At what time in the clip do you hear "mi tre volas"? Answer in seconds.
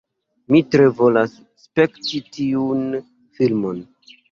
0.53-1.35